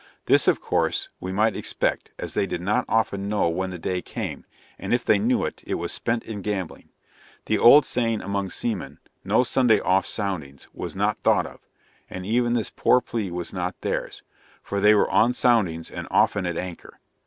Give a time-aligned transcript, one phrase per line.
[0.25, 4.01] This, of course, we might expect, as they did not often know when the day
[4.01, 4.47] came,
[4.79, 6.89] and if they knew it, it was spent in gambling.
[7.45, 11.59] The old saying among seamen, "no Sunday off soundings," was not thought of;
[12.09, 14.23] and even this poor plea was not theirs,
[14.63, 16.99] for they were on soundings and often at anchor.